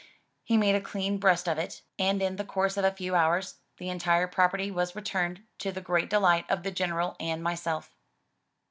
[0.43, 3.57] He made a clean breast of it, and in the course of a few hours,
[3.77, 7.93] the entire property was returned, to the great delight of the General and myself.